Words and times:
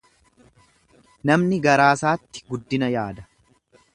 Namni 1.31 1.59
garaasaatti 1.67 2.45
guddina 2.53 2.93
yaada. 2.97 3.29